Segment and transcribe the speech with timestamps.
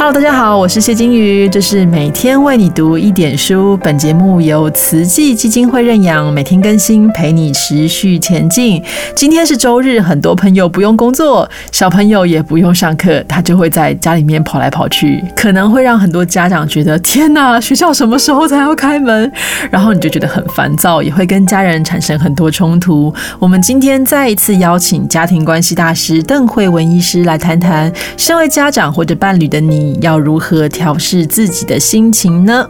[0.00, 3.76] Hello，大家好，我是谢金鱼，这是每天为你读一点书。
[3.82, 8.82] 本节目由慈济基金会认养，每天更新，陪你持续前进。
[9.14, 19.30] 今天是周日，很多朋友不用工作，小朋友也不用上课，他就会在家里面跑来跑去，可能会让很多家长觉得天哪，学校什么时候才要开门？
[19.70, 23.12] 然后你就觉得很烦躁，也会跟家人产生很多冲突。
[23.38, 29.89] 我们今天再一次邀请家庭关系大师邓慧文医师来谈谈，身为家长或者伴侣的你。
[30.00, 32.68] 要如何调试自己的心情呢？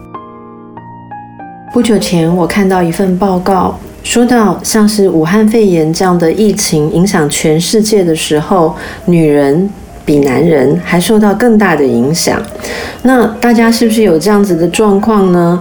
[1.73, 8.75] 不久前，我看到一份报告，说到像是武汉肺炎这样的疫情影响全世界的时候，
[9.07, 9.71] 女人
[10.05, 12.41] 比男人还受到更大的影响。
[13.03, 15.61] 那大家是不是有这样子的状况呢？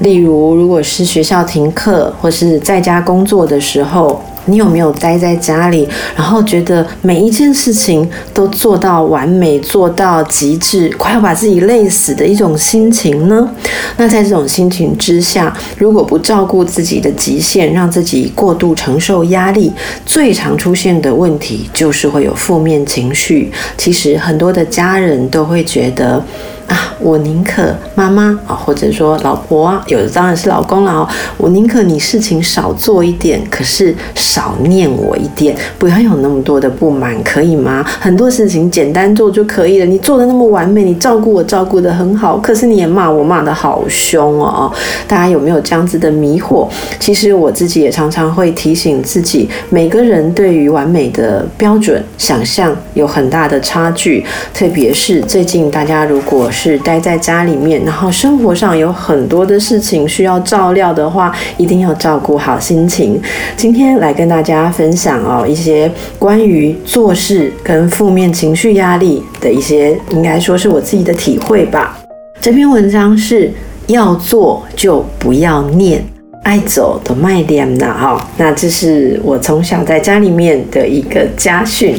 [0.00, 4.22] 例如，如果是学校停课，或是在家工作的时候。
[4.48, 13.48] 你有没有待在家里，然后觉得每一件事情都做到完美、做到极致，快要把自己累死的一种心情呢？
[13.96, 19.72] 那在这种心情之下，如果不照顾自己的极限，让自己过度承受压力，
[20.04, 23.52] 最常出现的问题就是会有负面情绪。
[23.76, 26.24] 其实很多的家人都会觉得。
[26.68, 31.08] 啊，我宁可妈妈啊，或者说老婆啊，有的当然是老公了哦。
[31.38, 37.82] 我宁可你事情少做一点，可是少念我一点，不要有那么多的不满，可以吗？
[37.98, 39.86] 很多事情简单做就可以了。
[39.86, 44.70] 你做的那么完美，你照顾我照顾的很好，可是你也骂我骂的好凶哦。
[45.06, 46.68] 大家有没有这样子的迷惑？
[47.00, 56.50] 其实我自己也常常会提醒自己，每个人对于完美的标准想象有很大的差距，特别是最近大家如果。
[56.60, 63.20] 是待在家里面，然后生活上有很多的事情需要照料的话，一定要照顾好心情。
[63.56, 71.96] 今天来跟大家分享哦，一些关于做事跟负面情绪压力的一些，应该说是我自己的体会吧。
[72.40, 73.52] 这篇文章是
[73.86, 76.04] 要做就不要念，
[76.42, 78.28] 爱走的卖点呢哈。
[78.36, 81.96] 那这是我从小在家里面的一个家训。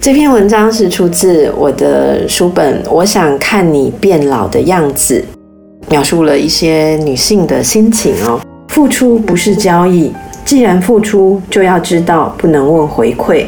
[0.00, 5.22] 这篇文章是出自我的书本《我想看你变老的样子》，
[5.90, 8.40] 描述了一些女性的心情哦。
[8.68, 10.12] 付出不是交易，
[10.44, 13.46] 既然付出，就要知道不能问回馈。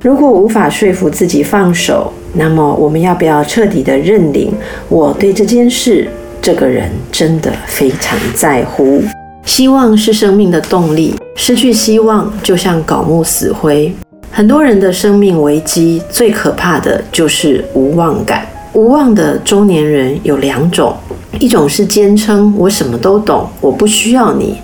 [0.00, 4.52] 如果无法说服自己放手，那么我们要不要彻底的认领？
[4.88, 6.08] 我对这件事、
[6.42, 9.00] 这个人真的非常在乎。
[9.44, 13.94] 希望是生命的动力，失去希望就像槁木死灰。
[14.34, 18.46] 很多人的生命危机最可怕的就是无望感。
[18.72, 20.96] 无望的中年人有两种，
[21.38, 24.54] 一种是坚称我什么都懂，我不需要你；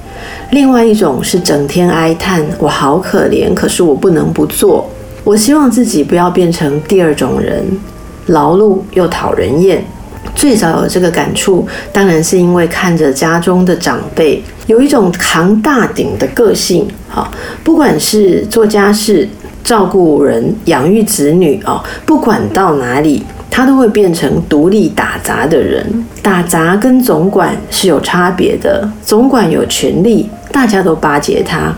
[0.52, 4.88] 另外一种是整天哀叹我好可怜，可是我不能不做。
[5.22, 7.62] 我希望自己不要变成第二种人，
[8.28, 9.84] 劳碌又讨人厌。
[10.34, 17.30] 最早有这个感触，当然是因为看着家中的长辈有一种扛大顶的个性，好，
[17.62, 19.28] 不管是做家事。
[19.62, 26.04] 照顾人、养育子女哦，不管到哪里，他都会变成独立打杂的人。
[26.22, 31.72] 打杂跟总管是有差别的，总管有权利，大家都巴结他；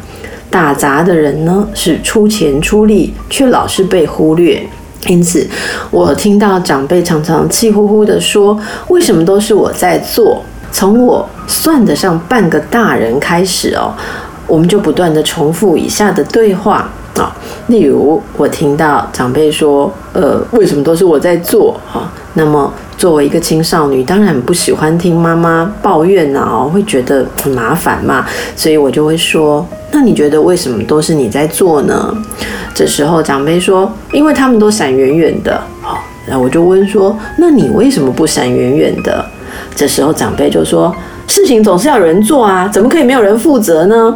[0.50, 4.62] 打杂的人呢，是出钱出力，却老是被忽略。
[5.06, 5.46] 因此，
[5.90, 8.58] 我听到长辈常常气呼呼地说
[8.88, 10.42] ：“为什么都是我在做？”
[10.72, 13.92] 从我算得上半个大人开始哦，
[14.46, 16.88] 我们就不断地重复以下的对话。
[17.68, 21.78] 例如我听到长辈说，呃，为什么都是我在做？
[21.90, 32.14] 哈，那么作为一个青少年，当然不喜欢听妈妈抱怨呐，会觉得很麻烦嘛，所以我就会说，那你觉得为什么都是你在做呢？
[32.74, 39.24] 这时候长辈说，因为他们都闪远远的，好，那我就问说，那你为什么不闪远远的？
[39.74, 40.94] 这时候长辈就说。
[41.26, 44.12] 事情总是要人做啊，怎么可以没有人负责呢？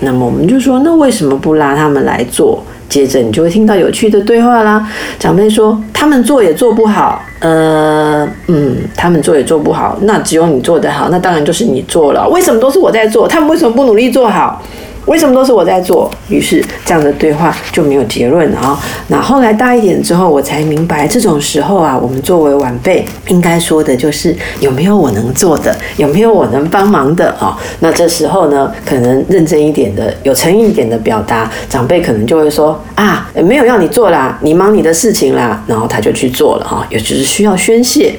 [0.00, 2.60] 那么我们就说，那为什么不拉他们来做？
[2.88, 4.84] 接着你就会听到有趣的对话啦。
[5.20, 12.28] 长辈说，他们做也做不好，呃，嗯，他们做也做不好，那只有你做得好，那当然就是你做了。
[12.28, 13.28] 为什么都是我在做？
[13.28, 14.60] 他们为什么不努力做好？
[15.08, 16.10] 为什么都是我在做？
[16.28, 18.78] 于是这样的对话就没有结论了啊。
[19.08, 27.58] 那后来大一点之后，我才明白，这种时候啊，我们作为晚辈应该说的就是有没有我能做的，有没有我能帮忙的啊。
[27.80, 38.14] 那这时候呢，可能认真一点的、有诚意一点的表达，长辈可能就会说啊，没有要你做啦，你忙你的事情啦，然后他就去做了哈，也只是需要宣泄。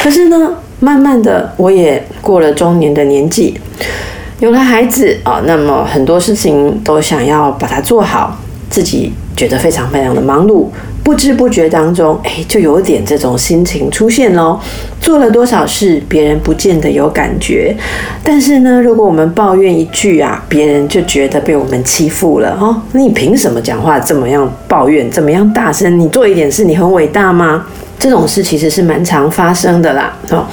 [0.00, 3.58] 可是呢，慢慢的，我也过了中年的年纪。
[4.40, 8.38] 有了孩子啊，那么很多事情都想要把它做好，
[8.70, 10.68] 自己觉得非常非常的忙碌，
[11.04, 14.58] 不知不觉当中，哎，就有点这种心情出现喽。
[14.98, 17.76] 做了多少事，别人不见得有感觉，
[18.24, 22.74] 但是呢，如果我们抱怨一句啊，别人就觉得被我们欺负了哦。
[22.92, 26.00] 你凭什么讲话这么样抱怨，这么样大声？
[26.00, 27.66] 你做一点事，你很伟大吗？
[28.00, 30.12] 这种事其实是蛮常发生的啦。
[30.30, 30.44] 哦，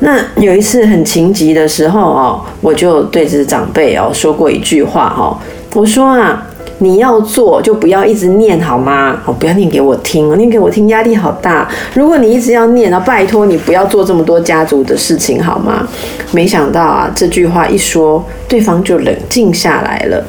[0.00, 5.38] 那有一次很情急的时候哦，我就对着长辈哦说过一句话哦，
[5.72, 6.46] 我说啊。
[6.78, 9.18] 你要做就不要一直念好吗？
[9.24, 11.66] 哦，不要念给我听，念给我听压力好大。
[11.94, 15.88] 如果你一直要念，那拜托你不要做这么多家族的事情好吗？
[16.32, 20.22] 没想到啊，这句话一说，对方就冷静下来了。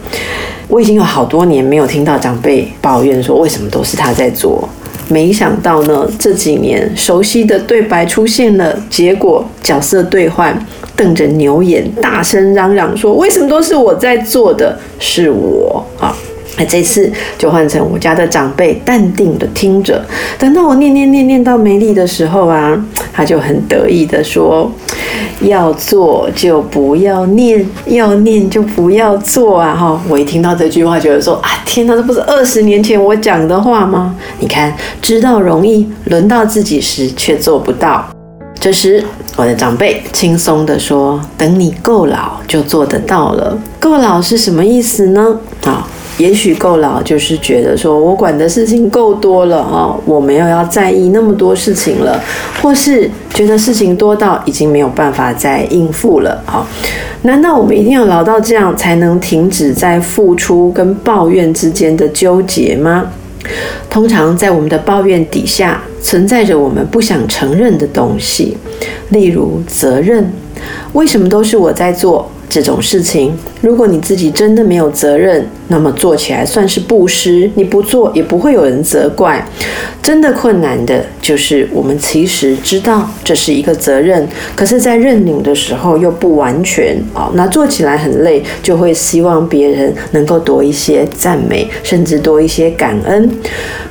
[0.69, 4.69] 我已经有好多年没有听到长辈抱怨说为什么都是他在做。
[5.09, 10.57] 没想到呢，这几年熟悉的对白出现了，结果角色兑换，
[10.95, 14.77] 瞪着牛眼，大声嚷嚷说：“为什么都是我在做的？
[14.99, 16.15] 是我啊！”
[16.57, 20.03] 那这次就换成我家的长辈淡定的听着，
[20.39, 22.75] 等到我念念念念到没力的时候啊，
[23.13, 24.71] 他就很得意的说
[25.41, 34.15] ：“要做就不要念，要念就不要做啊！”哈，我一听到这句话，觉得说：“啊，天哪，这不是二十年前我讲的话吗？
[34.39, 38.03] 你看，知道容易，轮到自己时却做不到。”
[38.59, 39.03] 这时，
[39.35, 43.55] 我的长辈轻松的说：“等你够老，就做得到了。
[43.79, 45.39] 够老是什么意思呢？
[45.63, 52.19] 啊？”也许够老，就是觉得说我管的事情够多了哦，我没有要在意那么多事情了，
[52.61, 56.65] 或是觉得事情多到已经没有办法再应付了啊？
[57.21, 63.05] 难道我们一定要老到这样才能停止在付出跟抱怨之间的纠结吗？
[63.89, 68.57] 通常在我们的抱怨底下存在着我们不想承认的东西，
[69.09, 70.31] 例如责任，
[70.93, 72.29] 为什么都是我在做？
[72.49, 77.49] 这种事情，如果你自己真的没有责任，那么做起来算是布施。
[77.55, 79.45] 你不做也不会有人责怪。
[80.01, 87.29] 真的困难的就是我们其实知道这是一个责任，可是，在认领的时候又不完全哦。
[87.33, 93.29] 那做起来很累，就会希望别人能够多一些赞美，甚至多一些感恩。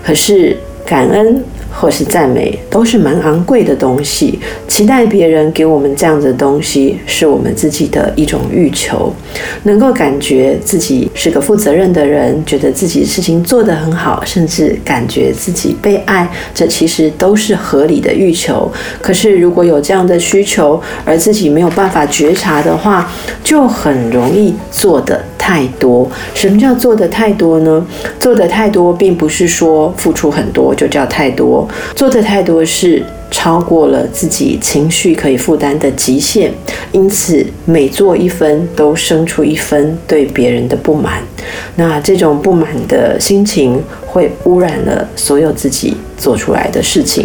[0.03, 0.57] 可是
[0.87, 1.45] 感恩。
[1.79, 9.13] 或是赞美都是蛮昂贵的东西，期待别人给我们这样的东西，是我们自己的一种欲求。
[9.65, 18.71] 能够感觉自己是个负责任的人，觉得自己事情做得很好，甚至感觉自己被爱，这其实都是合理的欲求。
[19.03, 23.11] 可是如果有这样的需求，而自己没有办法觉察的话，
[23.45, 26.11] 就很容易做的太多。
[26.35, 27.87] 什么叫做的太多呢？
[28.19, 31.69] 做的太多，并不是说付出很多就叫太多。
[31.95, 33.01] 做的太多是，
[33.31, 36.53] 超过了自己情绪可以负担的极限，
[36.91, 41.23] 因此每做一分都生出一分对别人的不满。
[41.77, 47.25] 那这种不满的心情会污染了所有自己做出来的事情。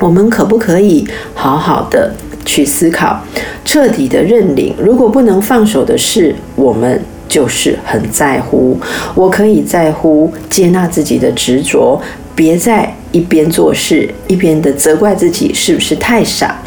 [0.00, 2.12] 我们可不可以好好的
[2.44, 3.20] 去思考，
[3.64, 4.74] 彻底的认领？
[4.82, 7.00] 如果不能放手的事，我们
[7.30, 8.78] 就是很在乎。
[9.14, 11.98] 我可以在乎接纳自己的执着。
[12.34, 16.58] 别再一边做事一边的责怪自己是不是太傻。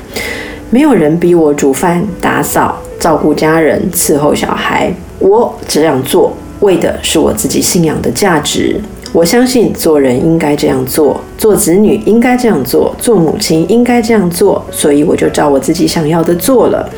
[0.69, 8.80] 没有人逼我煮饭、打扫、照顾家人、伺候小孩，我这样做为的是我自己信仰的价值。
[9.13, 16.89] 我相信做人应该这样做，做子女应该这样做，做母亲应该这样做，所以我就照我自己想要的做了。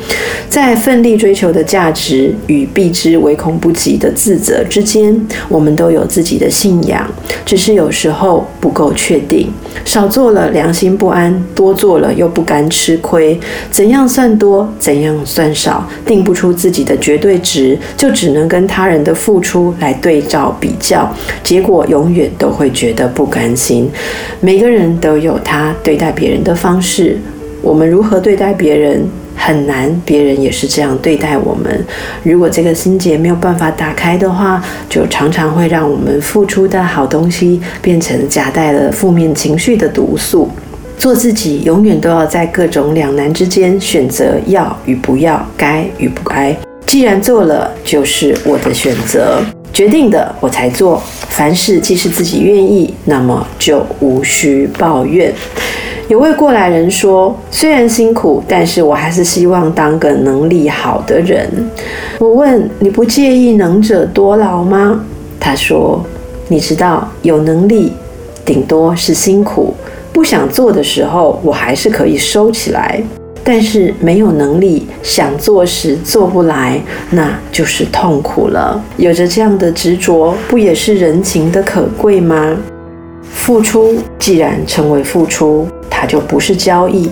[0.48, 5.14] 在奋力追求的价值与避之唯恐不及的自责之间，
[5.50, 7.06] 我们都有自己的信仰，
[7.44, 9.50] 只是有时候不够确定。
[9.84, 13.38] 少做了良心不安，多做了又不甘吃亏。
[13.70, 21.06] 怎样算多，怎样算少，定不出自己的绝对值，就只能跟他人的付出来对照比较，
[21.44, 22.05] 结果永。
[22.06, 23.90] 永远都会觉得不甘心。
[24.40, 27.18] 每个人都有他对待别人的方式，
[27.60, 31.84] 我们如何对待别人很难，别人也是这样对待我们。
[32.22, 40.48] 如果这个心结没有办法打开的话，就常常会让我们付出的好东西变成夹带了负面情绪的毒素。
[40.96, 46.56] 做自己，永远都要在各种两难之间选择要与不要，该与不该。
[46.86, 49.42] 既然做了，就是我的选择。
[49.72, 51.02] 决定的我才做，
[51.36, 55.30] 凡事既是自己愿意，那么就无需抱怨。
[56.08, 61.46] 有位过来人说：“虽然辛苦，但是我还是希望当个能力好的人。”
[62.18, 65.04] 我问：“你不介意能者多劳吗？”
[65.38, 66.02] 他说
[66.48, 67.92] ：“你知道，有能力
[68.42, 69.74] 顶多是辛苦，
[70.14, 73.02] 不想做的时候，我还是可以收起来。”
[73.48, 78.82] 但是没有能力想做时做不来，那就是痛苦了。
[78.96, 82.56] 有着这样的执着，不也是人情的可贵吗？
[83.22, 87.08] 付出既然成为付出，它就不是交易。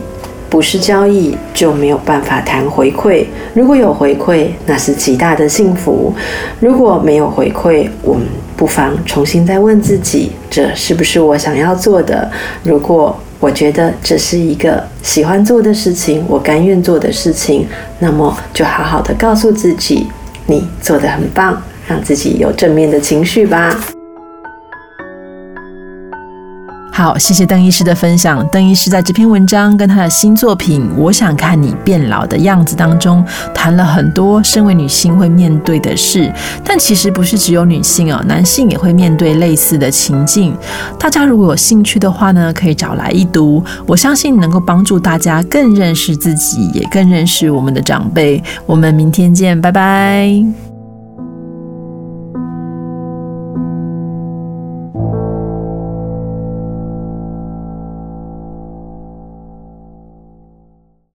[0.51, 3.25] 不是交易就没有办法谈回馈。
[3.55, 6.13] 如果有回馈，那是极大的幸福；
[6.61, 8.23] 如果没有回馈，我们
[8.57, 12.31] 不妨重新再问自己：这是不是我想要做的？
[12.63, 17.67] 如果我觉得这是一个喜欢做的事情，我甘愿做的事情，
[17.99, 20.07] 那么就好好的告诉自己：
[20.47, 23.94] 你做的很棒，让自己有正面的情绪吧。
[26.97, 28.47] 好，谢谢邓医师的分享。
[28.53, 33.23] 邓医师在这篇文章跟他的新作品《我想看你变老的样子》当中，
[33.53, 36.33] 谈了很多身为女性会面对的事，
[36.65, 40.57] 但其实不是只有女性哦，男性也会面对类似的情境。
[40.97, 48.41] 大家如果有兴趣的话呢，可以找来一读，我相信能够帮助大家更认识自己，也更认识我们的长辈。
[48.67, 50.74] 我们明天见，拜拜。